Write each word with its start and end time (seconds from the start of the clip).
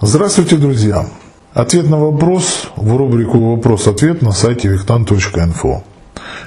Здравствуйте, 0.00 0.54
друзья! 0.54 1.06
Ответ 1.54 1.90
на 1.90 1.98
вопрос 1.98 2.70
в 2.76 2.96
рубрику 2.96 3.56
«Вопрос-ответ» 3.56 4.22
на 4.22 4.30
сайте 4.30 4.68
виктан.инфо. 4.68 5.82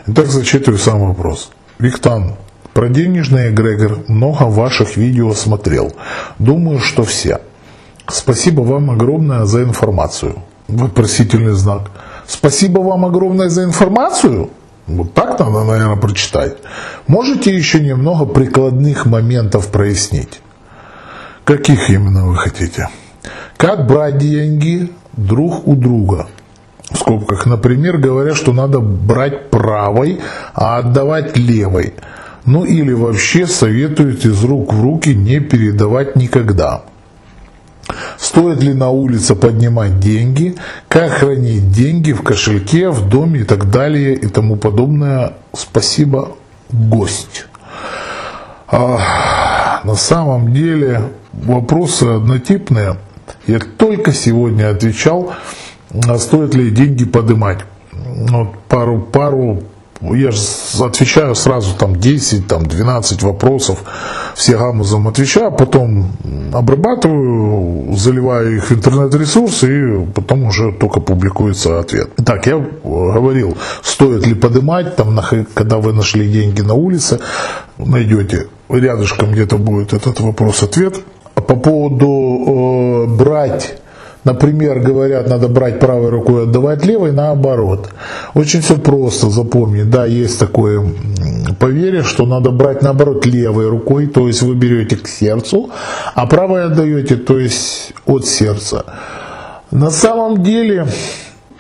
Итак, 0.08 0.28
зачитываю 0.28 0.80
сам 0.80 1.06
вопрос. 1.06 1.52
Виктан, 1.78 2.36
про 2.74 2.88
денежный 2.88 3.50
эгрегор 3.50 4.06
много 4.08 4.44
ваших 4.44 4.96
видео 4.96 5.34
смотрел. 5.34 5.92
Думаю, 6.40 6.80
что 6.80 7.04
все. 7.04 7.42
Спасибо 8.08 8.62
вам 8.62 8.90
огромное 8.90 9.44
за 9.44 9.64
информацию. 9.64 10.36
Вопросительный 10.70 11.52
знак. 11.52 11.92
Спасибо 12.28 12.80
вам 12.80 13.04
огромное 13.04 13.50
за 13.50 13.66
информацию? 13.66 14.50
Вот 14.88 15.14
так 15.14 15.38
надо, 15.38 15.66
наверное, 15.66 15.98
прочитать. 15.98 16.56
Можете 17.06 17.54
еще 17.54 17.82
немного 17.82 18.24
прикладных 18.24 19.06
моментов 19.06 19.68
прояснить? 19.68 20.40
Каких 21.44 21.90
именно 21.90 22.28
вы 22.28 22.38
хотите? 22.38 22.88
Как 23.58 23.88
брать 23.88 24.18
деньги 24.18 24.92
друг 25.14 25.68
у 25.68 25.76
друга? 25.76 26.28
В 26.90 26.98
скобках, 26.98 27.46
например, 27.46 27.98
говорят, 27.98 28.36
что 28.36 28.54
надо 28.54 28.80
брать 28.80 29.50
правой, 29.50 30.20
а 30.54 30.80
отдавать 30.80 31.38
левой. 31.38 31.94
Ну 32.46 32.66
или 32.66 32.92
вообще 32.92 33.46
советуют 33.46 34.26
из 34.26 34.44
рук 34.44 34.74
в 34.74 34.82
руки 34.82 35.16
не 35.16 35.40
передавать 35.40 36.16
никогда. 36.16 36.82
Стоит 38.18 38.62
ли 38.62 38.74
на 38.74 38.90
улице 38.90 39.36
поднимать 39.36 40.00
деньги, 40.00 40.56
как 40.88 41.12
хранить 41.12 41.72
деньги 41.72 42.14
в 42.14 42.24
кошельке, 42.24 42.90
в 42.90 43.10
доме 43.10 43.42
и 43.42 43.44
так 43.44 43.70
далее 43.70 44.16
и 44.16 44.28
тому 44.28 44.56
подобное. 44.56 45.34
Спасибо, 45.54 46.36
гость. 46.72 47.46
А, 48.68 49.82
на 49.84 49.96
самом 49.96 50.54
деле 50.54 51.10
вопросы 51.34 52.04
однотипные. 52.04 52.98
Я 53.48 53.60
только 53.60 54.14
сегодня 54.14 54.70
отвечал, 54.70 55.34
а 56.08 56.18
стоит 56.18 56.54
ли 56.56 56.72
деньги 56.72 57.06
поднимать. 57.06 57.60
Вот 57.92 58.58
пару, 58.68 59.00
пару 59.00 59.64
я 60.02 60.32
же 60.32 60.42
отвечаю 60.80 61.36
сразу 61.36 61.76
там 61.78 61.96
10, 61.96 62.48
там 62.48 62.66
12 62.66 63.22
вопросов, 63.22 63.84
все 64.34 64.58
гамузом 64.58 65.08
отвечаю, 65.08 65.48
а 65.48 65.52
потом 65.52 66.12
обрабатываю, 66.54 67.96
заливаю 67.96 68.58
их 68.58 68.70
в 68.70 68.74
интернет-ресурс 68.74 69.64
и 69.64 70.06
потом 70.14 70.46
уже 70.46 70.72
только 70.72 71.00
публикуется 71.02 71.80
ответ. 71.80 72.10
Так, 72.26 72.48
я 72.48 72.58
говорил, 72.84 73.56
стоит 73.84 74.26
ли 74.26 74.34
поднимать, 74.34 74.96
там, 74.96 75.20
когда 75.54 75.78
вы 75.78 75.94
нашли 75.94 76.28
деньги 76.28 76.62
на 76.62 76.74
улице, 76.74 77.20
найдете, 77.78 78.48
рядышком 78.70 79.32
где-то 79.32 79.58
будет 79.58 79.94
этот 79.94 80.20
вопрос-ответ. 80.20 81.00
По 81.36 81.56
поводу 81.56 82.08
э, 82.08 82.71
брать 83.22 83.76
Например, 84.24 84.80
говорят, 84.80 85.28
надо 85.28 85.48
брать 85.48 85.80
правой 85.80 86.10
рукой, 86.10 86.44
отдавать 86.44 86.86
левой, 86.86 87.12
наоборот. 87.12 87.90
Очень 88.36 88.62
все 88.62 88.78
просто, 88.78 89.32
запомни. 89.32 89.82
Да, 89.82 90.06
есть 90.06 90.40
такое 90.40 90.86
поверье, 91.60 92.04
что 92.04 92.28
надо 92.28 92.52
брать 92.52 92.84
наоборот 92.84 93.26
левой 93.26 93.68
рукой, 93.68 94.06
то 94.06 94.28
есть 94.28 94.44
вы 94.44 94.54
берете 94.54 94.96
к 94.96 95.08
сердцу, 95.08 95.72
а 96.14 96.28
правой 96.28 96.66
отдаете, 96.66 97.16
то 97.16 97.40
есть 97.40 97.94
от 98.06 98.28
сердца. 98.28 98.86
На 99.72 99.90
самом 99.90 100.44
деле, 100.44 100.86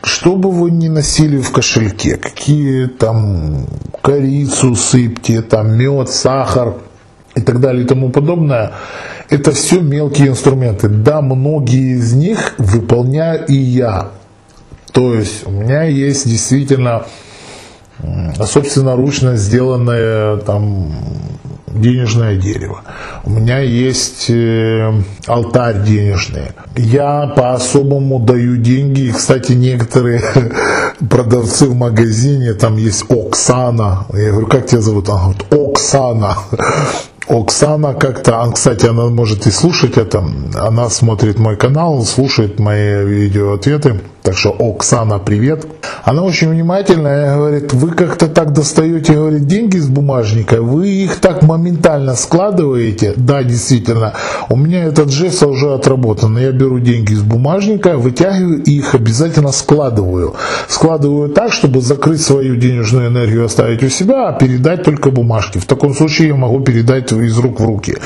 что 0.04 0.36
бы 0.36 0.52
вы 0.52 0.70
ни 0.70 0.88
носили 0.88 1.38
в 1.38 1.52
кошельке, 1.52 2.18
какие 2.18 2.86
там 2.86 3.66
корицу 4.04 4.76
сыпьте, 4.76 5.42
там 5.42 5.76
мед, 5.76 6.10
сахар 6.10 6.76
и 7.36 7.42
так 7.42 7.60
далее 7.60 7.84
и 7.84 7.88
тому 7.88 8.10
подобное, 8.10 8.74
это 9.30 9.52
все 9.52 9.80
мелкие 9.80 10.30
инструменты. 10.30 10.90
Да, 10.90 11.22
многие 11.22 11.98
из 11.98 12.14
них 12.14 12.56
выполняю 12.58 13.46
и 13.46 13.54
я. 13.54 14.10
То 14.92 15.14
есть 15.14 15.48
у 15.48 15.52
меня 15.52 15.84
есть 15.84 16.28
действительно 16.28 17.04
собственноручно 18.46 19.38
сделанное 19.38 20.38
там 20.38 20.92
денежное 21.68 22.36
дерево. 22.36 22.82
У 23.24 23.30
меня 23.30 23.60
есть 23.60 24.30
э, 24.30 24.92
алтарь 25.28 25.84
денежный. 25.84 26.52
Я 26.76 27.28
по-особому 27.28 28.20
даю 28.20 28.58
деньги. 28.58 29.02
И, 29.02 29.12
кстати, 29.12 29.54
некоторые 29.54 30.22
продавцы 31.10 31.68
в 31.68 31.76
магазине, 31.76 32.54
там 32.54 32.78
есть 32.78 33.06
Оксана. 33.10 34.06
Я 34.14 34.32
говорю, 34.32 34.48
как 34.48 34.68
тебя 34.68 34.82
зовут? 34.82 35.10
Он 35.10 35.20
говорит, 35.20 35.46
Оксана. 35.50 36.38
Оксана 37.32 37.94
как-то, 37.94 38.42
а, 38.42 38.52
кстати, 38.52 38.86
она 38.88 39.08
может 39.08 39.48
и 39.48 39.52
слушать 39.52 39.98
это, 39.98 40.22
она 40.54 40.90
смотрит 40.90 41.40
мой 41.40 41.56
канал, 41.56 42.04
слушает 42.04 42.60
мои 42.60 43.06
видеоответы, 43.06 44.02
так 44.22 44.38
что 44.38 44.56
Оксана, 44.60 45.18
привет. 45.18 45.66
Она 46.04 46.24
очень 46.24 46.50
внимательная, 46.50 47.36
говорит, 47.36 47.74
вы 47.74 47.92
как-то 47.92 48.28
так 48.28 48.54
достаете, 48.54 49.14
говорит, 49.14 49.48
деньги 49.48 49.78
из 49.78 49.88
бумажника, 49.88 50.62
вы 50.62 50.90
их 50.90 51.16
так 51.16 51.42
моментально 51.42 52.16
складываете, 52.16 53.14
да, 53.16 53.44
действительно, 53.44 54.14
у 54.50 54.56
меня 54.56 54.84
этот 54.84 55.10
жест 55.10 55.44
уже 55.44 55.74
отработан, 55.74 56.38
я 56.38 56.52
беру 56.52 56.80
деньги 56.80 57.14
из 57.14 57.22
бумажника, 57.22 57.98
вытягиваю 57.98 58.62
и 58.64 58.78
их 58.78 58.94
обязательно 58.94 59.52
складываю. 59.52 60.36
Складываю 60.68 61.30
так, 61.30 61.52
чтобы 61.52 61.82
закрыть 61.82 62.22
свою 62.22 62.56
денежную 62.56 63.10
энергию, 63.10 63.46
оставить 63.46 63.84
у 63.84 63.90
себя, 63.90 64.30
а 64.30 64.34
передать 64.34 64.84
только 64.84 65.10
бумажки. 65.10 65.58
В 65.58 65.66
таком 65.66 65.96
случае 65.96 66.30
я 66.30 66.36
могу 66.36 66.60
передать 66.60 67.12
из 67.12 67.38
рук 67.38 67.60
в 67.60 67.66
руки. 67.66 67.98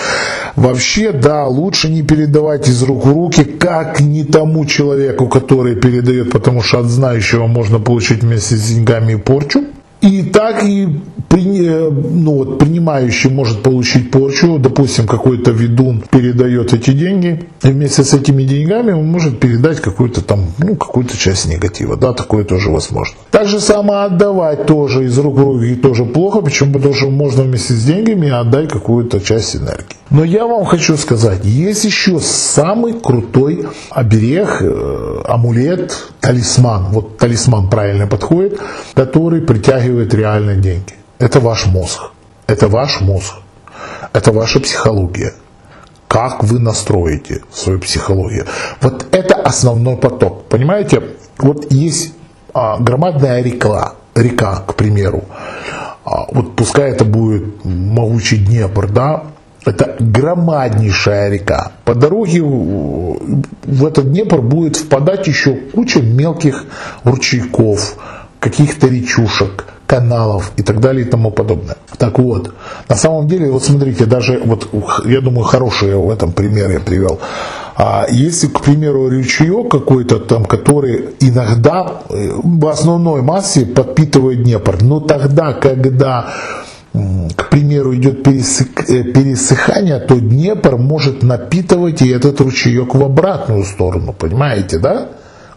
Вообще, 0.55 1.11
да, 1.11 1.45
лучше 1.45 1.89
не 1.89 2.01
передавать 2.01 2.69
из 2.69 2.81
рук 2.83 3.05
в 3.05 3.11
руки, 3.11 3.43
как 3.43 3.99
не 3.99 4.23
тому 4.23 4.65
человеку, 4.65 5.27
который 5.27 5.75
передает, 5.75 6.04
потому 6.31 6.61
что 6.61 6.79
от 6.79 6.85
знающего 6.85 7.47
можно 7.47 7.79
получить 7.79 8.23
вместе 8.23 8.55
с 8.55 8.69
деньгами 8.69 9.15
порчу. 9.15 9.65
И 10.01 10.23
так 10.23 10.63
и 10.63 10.87
Э, 11.35 11.89
ну, 11.91 12.31
вот, 12.35 12.59
принимающий 12.59 13.29
может 13.29 13.61
получить 13.61 14.11
порчу, 14.11 14.57
допустим, 14.57 15.07
какой-то 15.07 15.51
ведун 15.51 16.01
передает 16.09 16.73
эти 16.73 16.91
деньги, 16.91 17.43
и 17.63 17.67
вместе 17.67 18.03
с 18.03 18.13
этими 18.13 18.43
деньгами 18.43 18.91
он 18.91 19.07
может 19.07 19.39
передать 19.39 19.81
какую-то 19.81 20.21
там, 20.21 20.45
ну, 20.57 20.75
какую-то 20.75 21.17
часть 21.17 21.47
негатива, 21.47 21.97
да, 21.97 22.13
такое 22.13 22.43
тоже 22.43 22.69
возможно. 22.69 23.15
Так 23.31 23.47
же 23.47 23.59
самое 23.59 24.05
отдавать 24.05 24.65
тоже 24.65 25.05
из 25.05 25.17
рук 25.19 25.35
в 25.35 25.43
руки 25.43 25.75
тоже 25.75 26.05
плохо, 26.05 26.41
почему? 26.41 26.73
Потому 26.73 26.93
что 26.93 27.09
можно 27.09 27.43
вместе 27.43 27.73
с 27.73 27.83
деньгами 27.83 28.29
отдать 28.29 28.69
какую-то 28.69 29.19
часть 29.19 29.55
энергии. 29.55 29.95
Но 30.09 30.23
я 30.23 30.45
вам 30.45 30.65
хочу 30.65 30.97
сказать, 30.97 31.43
есть 31.43 31.83
еще 31.83 32.19
самый 32.19 32.93
крутой 32.93 33.65
оберег, 33.89 34.61
э, 34.61 35.21
амулет, 35.25 36.07
талисман, 36.21 36.85
вот 36.91 37.17
талисман 37.17 37.69
правильно 37.69 38.07
подходит, 38.07 38.59
который 38.93 39.41
притягивает 39.41 40.13
реальные 40.13 40.57
деньги. 40.57 40.93
Это 41.19 41.39
ваш 41.39 41.65
мозг. 41.67 42.11
Это 42.47 42.67
ваш 42.67 43.01
мозг. 43.01 43.35
Это 44.13 44.31
ваша 44.31 44.59
психология. 44.59 45.33
Как 46.07 46.43
вы 46.43 46.59
настроите 46.59 47.41
свою 47.51 47.79
психологию. 47.79 48.45
Вот 48.81 49.07
это 49.11 49.35
основной 49.35 49.97
поток. 49.97 50.45
Понимаете, 50.45 51.03
вот 51.37 51.71
есть 51.71 52.13
а, 52.53 52.77
громадная 52.77 53.41
река, 53.41 53.95
река, 54.13 54.63
к 54.67 54.75
примеру. 54.75 55.25
А, 56.05 56.25
вот 56.31 56.55
пускай 56.55 56.91
это 56.91 57.03
будет 57.03 57.65
могучий 57.65 58.37
Днепр, 58.37 58.87
да, 58.87 59.23
это 59.65 59.95
громаднейшая 59.99 61.29
река. 61.31 61.71
По 61.83 61.95
дороге 61.95 62.41
в 62.43 63.85
этот 63.85 64.11
Днепр 64.11 64.41
будет 64.41 64.77
впадать 64.77 65.27
еще 65.27 65.55
куча 65.55 66.01
мелких 66.01 66.65
ручейков, 67.03 67.95
каких-то 68.39 68.87
речушек, 68.87 69.65
каналов 69.87 70.51
и 70.57 70.63
так 70.63 70.79
далее 70.79 71.05
и 71.05 71.09
тому 71.09 71.31
подобное. 71.31 71.77
Так 71.97 72.19
вот, 72.19 72.53
на 72.89 72.95
самом 72.95 73.27
деле, 73.27 73.51
вот 73.51 73.63
смотрите, 73.63 74.05
даже 74.05 74.41
вот 74.43 74.67
я 75.05 75.21
думаю, 75.21 75.43
хороший 75.43 75.95
в 75.95 76.09
этом 76.09 76.31
пример 76.31 76.71
я 76.71 76.79
привел. 76.79 77.19
А 77.77 78.05
если, 78.09 78.47
к 78.47 78.61
примеру, 78.61 79.09
ручеек 79.09 79.69
какой-то 79.69 80.19
там, 80.19 80.45
который 80.45 81.09
иногда 81.19 82.01
э, 82.09 82.29
в 82.41 82.67
основной 82.67 83.21
массе 83.21 83.65
подпитывает 83.65 84.43
Днепр, 84.43 84.77
но 84.81 85.01
тогда, 85.01 85.53
когда 85.53 86.27
к 87.35 87.49
примеру, 87.49 87.93
идет 87.95 88.25
э, 88.27 89.03
пересыхание, 89.03 89.99
то 89.99 90.15
Днепр 90.15 90.77
может 90.77 91.23
напитывать 91.23 92.01
и 92.01 92.09
этот 92.09 92.39
ручеек 92.39 92.95
в 92.95 93.03
обратную 93.03 93.63
сторону, 93.65 94.13
понимаете, 94.13 94.79
да? 94.79 95.09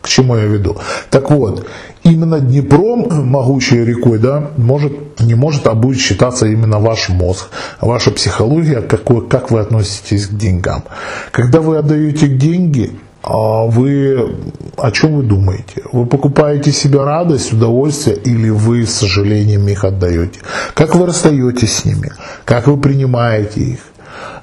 К 0.08 0.10
чему 0.10 0.36
я 0.36 0.44
веду? 0.44 0.78
Так 1.10 1.30
вот, 1.30 1.66
именно 2.02 2.40
Днепром, 2.40 3.28
могучей 3.28 3.84
рекой, 3.84 4.18
да, 4.18 4.52
может, 4.56 5.20
не 5.20 5.34
может, 5.34 5.66
а 5.66 5.74
будет 5.74 6.00
считаться 6.00 6.46
именно 6.46 6.78
ваш 6.78 7.10
мозг, 7.10 7.48
ваша 7.82 8.10
психология, 8.10 8.80
какой, 8.80 9.28
как 9.28 9.50
вы 9.50 9.60
относитесь 9.60 10.26
к 10.28 10.32
деньгам. 10.32 10.84
Когда 11.30 11.60
вы 11.60 11.76
отдаете 11.76 12.26
деньги, 12.26 12.98
а 13.22 13.66
вы 13.66 14.34
о 14.78 14.90
чем 14.92 15.16
вы 15.16 15.24
думаете? 15.24 15.82
Вы 15.92 16.06
покупаете 16.06 16.72
себе 16.72 17.04
радость, 17.04 17.52
удовольствие 17.52 18.16
или 18.16 18.48
вы 18.48 18.86
с 18.86 18.94
сожалением 18.94 19.68
их 19.68 19.84
отдаете? 19.84 20.40
Как 20.72 20.94
вы 20.94 21.04
расстаетесь 21.04 21.80
с 21.80 21.84
ними? 21.84 22.12
Как 22.46 22.66
вы 22.66 22.78
принимаете 22.78 23.60
их? 23.60 23.80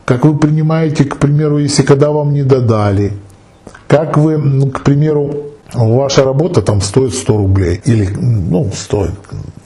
Как 0.06 0.26
вы 0.26 0.38
принимаете, 0.38 1.06
к 1.06 1.18
примеру, 1.18 1.58
если 1.58 1.82
когда 1.82 2.12
вам 2.12 2.34
не 2.34 2.44
додали, 2.44 3.14
Как 3.88 4.18
вы, 4.18 4.72
к 4.72 4.84
примеру, 4.84 5.55
ваша 5.74 6.24
работа 6.24 6.62
там 6.62 6.82
стоит 6.82 7.14
100 7.14 7.38
рублей. 7.38 7.82
Или, 7.86 8.08
ну, 8.08 8.72
стоит, 8.74 9.16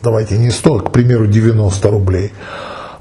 давайте 0.02 0.38
не 0.38 0.52
100, 0.52 0.80
к 0.80 0.92
примеру, 0.92 1.28
90 1.28 1.90
рублей. 1.90 2.32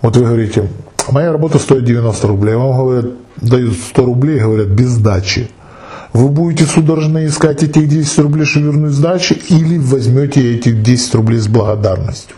Вот 0.02 0.16
вы 0.16 0.24
говорите, 0.24 0.68
моя 1.10 1.32
работа 1.32 1.58
стоит 1.58 1.84
90 1.84 2.26
рублей. 2.26 2.54
Вам 2.54 2.76
говорят, 2.76 3.06
дают 3.36 3.74
100 3.74 4.04
рублей, 4.04 4.40
говорят, 4.40 4.68
без 4.68 4.88
сдачи. 4.88 5.50
Вы 6.12 6.28
будете 6.28 6.64
судорожно 6.64 7.26
искать 7.26 7.62
этих 7.62 7.88
10 7.88 8.18
рублей, 8.20 8.44
чтобы 8.46 8.66
вернуть 8.66 8.92
сдачи, 8.92 9.34
или 9.34 9.78
возьмете 9.78 10.56
эти 10.56 10.72
10 10.72 11.14
рублей 11.14 11.38
с 11.38 11.48
благодарностью. 11.48 12.36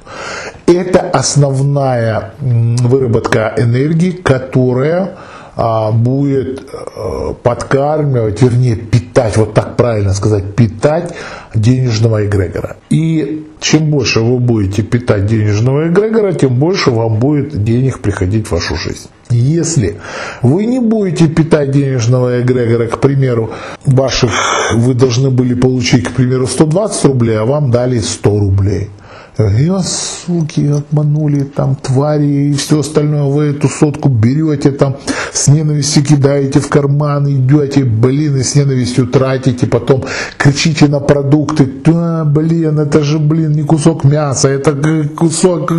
Это 0.66 1.00
основная 1.00 2.32
выработка 2.40 3.54
энергии, 3.56 4.10
которая 4.10 5.16
а, 5.62 5.92
будет 5.92 6.62
э, 6.72 7.34
подкармливать, 7.42 8.40
вернее 8.40 8.76
питать, 8.76 9.36
вот 9.36 9.52
так 9.52 9.76
правильно 9.76 10.14
сказать, 10.14 10.54
питать 10.54 11.12
денежного 11.54 12.26
эгрегора. 12.26 12.78
И 12.88 13.46
чем 13.60 13.90
больше 13.90 14.20
вы 14.20 14.38
будете 14.38 14.82
питать 14.82 15.26
денежного 15.26 15.88
эгрегора, 15.88 16.32
тем 16.32 16.54
больше 16.54 16.90
вам 16.90 17.18
будет 17.18 17.62
денег 17.62 17.98
приходить 17.98 18.46
в 18.46 18.52
вашу 18.52 18.74
жизнь. 18.76 19.08
Если 19.28 20.00
вы 20.40 20.64
не 20.64 20.80
будете 20.80 21.28
питать 21.28 21.72
денежного 21.72 22.40
эгрегора, 22.40 22.86
к 22.86 22.98
примеру, 22.98 23.50
ваших 23.84 24.30
вы 24.76 24.94
должны 24.94 25.28
были 25.28 25.52
получить, 25.52 26.08
к 26.08 26.12
примеру, 26.12 26.46
120 26.46 27.04
рублей, 27.04 27.38
а 27.38 27.44
вам 27.44 27.70
дали 27.70 27.98
100 27.98 28.30
рублей 28.30 28.88
ее 29.38 29.80
суки 29.80 30.60
обманули, 30.66 31.44
там 31.44 31.76
твари 31.76 32.50
и 32.50 32.52
все 32.52 32.80
остальное, 32.80 33.24
вы 33.24 33.44
эту 33.44 33.68
сотку 33.68 34.08
берете, 34.08 34.70
там 34.70 34.96
с 35.32 35.48
ненавистью 35.48 36.04
кидаете 36.04 36.60
в 36.60 36.68
карман, 36.68 37.28
идете, 37.28 37.84
блин, 37.84 38.36
и 38.36 38.42
с 38.42 38.54
ненавистью 38.54 39.06
тратите, 39.06 39.66
потом. 39.66 40.04
Кричите 40.36 40.88
на 40.88 41.00
продукты, 41.00 41.68
да, 41.84 42.24
блин, 42.24 42.78
это 42.78 43.02
же, 43.02 43.18
блин, 43.18 43.52
не 43.52 43.62
кусок 43.62 44.04
мяса, 44.04 44.48
это 44.48 44.74
кусок 45.16 45.72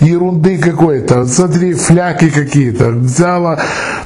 ерунды 0.00 0.58
какой-то, 0.58 1.26
смотри, 1.26 1.74
фляки 1.74 2.30
какие-то, 2.30 2.90
взяла, 2.90 3.58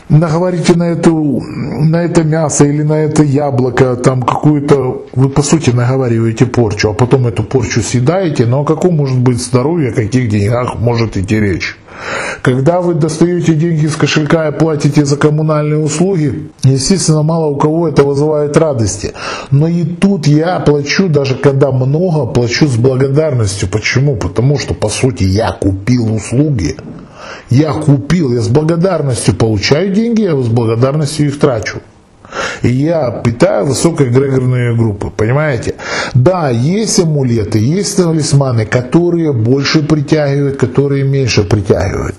наговорите 0.08 0.74
на, 0.74 0.84
эту, 0.84 1.40
на 1.40 2.02
это 2.02 2.24
мясо 2.24 2.64
или 2.64 2.82
на 2.82 2.94
это 2.94 3.22
яблоко, 3.22 3.96
там 3.96 4.22
какую-то, 4.22 5.06
вы 5.14 5.28
по 5.28 5.42
сути 5.42 5.70
наговариваете 5.70 6.46
порчу, 6.46 6.90
а 6.90 6.94
потом 6.94 7.26
эту 7.26 7.42
порчу 7.42 7.82
съедаете, 7.82 8.46
но 8.46 8.64
какой 8.64 8.77
каком 8.78 8.94
может 8.94 9.18
быть 9.18 9.42
здоровье, 9.42 9.90
о 9.90 9.92
каких 9.92 10.28
деньгах 10.28 10.76
может 10.78 11.16
идти 11.16 11.40
речь. 11.40 11.76
Когда 12.42 12.80
вы 12.80 12.94
достаете 12.94 13.54
деньги 13.54 13.86
из 13.86 13.96
кошелька 13.96 14.48
и 14.48 14.52
платите 14.56 15.04
за 15.04 15.16
коммунальные 15.16 15.80
услуги, 15.80 16.50
естественно, 16.62 17.24
мало 17.24 17.46
у 17.46 17.56
кого 17.56 17.88
это 17.88 18.04
вызывает 18.04 18.56
радости. 18.56 19.14
Но 19.50 19.66
и 19.66 19.82
тут 19.82 20.28
я 20.28 20.60
плачу, 20.60 21.08
даже 21.08 21.34
когда 21.34 21.72
много, 21.72 22.26
плачу 22.32 22.68
с 22.68 22.76
благодарностью. 22.76 23.68
Почему? 23.68 24.14
Потому 24.14 24.58
что, 24.58 24.74
по 24.74 24.88
сути, 24.88 25.24
я 25.24 25.50
купил 25.50 26.14
услуги. 26.14 26.76
Я 27.50 27.72
купил, 27.72 28.32
я 28.32 28.40
с 28.40 28.48
благодарностью 28.48 29.34
получаю 29.34 29.92
деньги, 29.92 30.22
я 30.22 30.36
с 30.40 30.46
благодарностью 30.46 31.26
их 31.26 31.40
трачу. 31.40 31.80
И 32.62 32.68
я 32.68 33.10
питаю 33.10 33.66
высокоэгрегорные 33.66 34.74
группы, 34.74 35.10
понимаете? 35.10 35.74
Да, 36.14 36.50
есть 36.50 36.98
амулеты, 36.98 37.58
есть 37.58 37.96
талисманы, 37.96 38.66
которые 38.66 39.32
больше 39.32 39.82
притягивают, 39.82 40.56
которые 40.56 41.04
меньше 41.04 41.44
притягивают. 41.44 42.16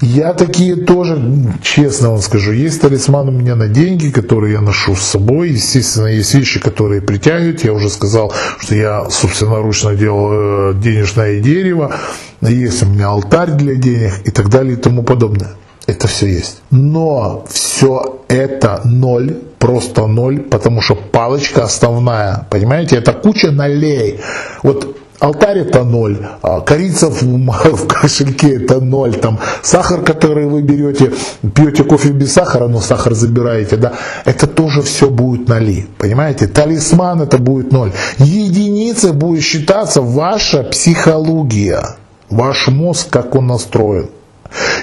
Я 0.00 0.32
такие 0.32 0.76
тоже, 0.76 1.20
честно 1.62 2.10
вам 2.10 2.20
скажу, 2.20 2.52
есть 2.52 2.80
талисман 2.80 3.28
у 3.28 3.32
меня 3.32 3.56
на 3.56 3.68
деньги, 3.68 4.10
которые 4.10 4.54
я 4.54 4.60
ношу 4.60 4.94
с 4.94 5.02
собой. 5.02 5.50
Естественно, 5.50 6.06
есть 6.06 6.34
вещи, 6.34 6.60
которые 6.60 7.00
притягивают. 7.02 7.64
Я 7.64 7.72
уже 7.72 7.90
сказал, 7.90 8.32
что 8.58 8.74
я 8.74 9.10
собственноручно 9.10 9.94
делал 9.94 10.28
э, 10.32 10.74
денежное 10.74 11.40
дерево. 11.40 11.94
Есть 12.40 12.82
у 12.82 12.86
меня 12.86 13.08
алтарь 13.08 13.50
для 13.50 13.74
денег 13.74 14.12
и 14.24 14.30
так 14.30 14.48
далее 14.48 14.74
и 14.74 14.76
тому 14.76 15.02
подобное 15.02 15.50
это 15.90 16.08
все 16.08 16.26
есть. 16.26 16.62
Но 16.70 17.44
все 17.48 18.20
это 18.28 18.80
ноль, 18.84 19.36
просто 19.58 20.06
ноль, 20.06 20.40
потому 20.40 20.80
что 20.80 20.94
палочка 20.94 21.64
основная, 21.64 22.46
понимаете, 22.50 22.96
это 22.96 23.12
куча 23.12 23.50
нолей. 23.50 24.20
Вот 24.62 24.96
Алтарь 25.20 25.58
это 25.58 25.84
ноль, 25.84 26.16
а 26.40 26.60
корица 26.60 27.08
в, 27.10 27.22
в 27.22 27.86
кошельке 27.86 28.56
это 28.56 28.80
ноль, 28.80 29.14
там 29.16 29.38
сахар, 29.62 30.00
который 30.00 30.46
вы 30.46 30.62
берете, 30.62 31.12
пьете 31.54 31.84
кофе 31.84 32.08
без 32.08 32.32
сахара, 32.32 32.68
но 32.68 32.80
сахар 32.80 33.12
забираете, 33.12 33.76
да, 33.76 33.92
это 34.24 34.46
тоже 34.46 34.80
все 34.80 35.10
будет 35.10 35.46
ноли, 35.46 35.86
понимаете? 35.98 36.46
Талисман 36.46 37.20
это 37.20 37.36
будет 37.36 37.70
ноль. 37.70 37.92
Единица 38.16 39.12
будет 39.12 39.42
считаться 39.42 40.00
ваша 40.00 40.62
психология, 40.62 41.96
ваш 42.30 42.68
мозг, 42.68 43.10
как 43.10 43.34
он 43.34 43.48
настроен. 43.48 44.08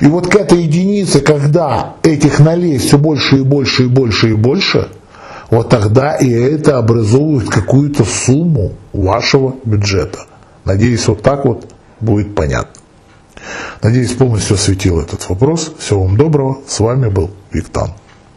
И 0.02 0.08
вот 0.08 0.28
к 0.28 0.36
этой 0.36 0.64
единице, 0.64 1.20
когда 1.22 1.96
этих 2.04 2.40
нолей 2.40 2.78
все 2.78 2.98
больше 2.98 3.38
и 3.38 3.42
больше 3.42 3.84
и 3.84 3.88
больше 3.88 4.30
и 4.30 4.34
больше, 4.34 4.90
вот 5.50 5.70
тогда 5.70 6.16
и 6.16 6.30
это 6.30 6.78
образует 6.78 7.50
какую-то 7.50 8.04
сумму 8.04 8.74
вашего 8.94 9.56
бюджета. 9.64 10.20
Надеюсь, 10.66 11.08
вот 11.08 11.22
так 11.22 11.46
вот 11.46 11.72
будет 12.00 12.36
понятно. 12.36 12.82
Надеюсь, 13.82 14.12
полностью 14.12 14.56
осветил 14.56 15.00
этот 15.00 15.28
вопрос. 15.30 15.72
Всего 15.80 16.04
вам 16.04 16.18
доброго. 16.18 16.58
С 16.68 16.80
вами 16.80 17.10
был 17.10 17.30
Виктан. 17.52 17.94